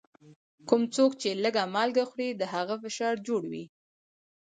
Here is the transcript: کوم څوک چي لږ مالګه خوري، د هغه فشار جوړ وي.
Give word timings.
کوم 0.67 0.81
څوک 0.95 1.11
چي 1.21 1.29
لږ 1.43 1.55
مالګه 1.73 2.03
خوري، 2.09 2.29
د 2.35 2.43
هغه 2.53 2.75
فشار 2.83 3.15
جوړ 3.27 3.41
وي. 3.51 3.65